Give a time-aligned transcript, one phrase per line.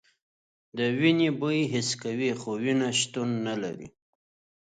[0.77, 3.87] د وینې بوی حس کوي خو وینه شتون نه لري.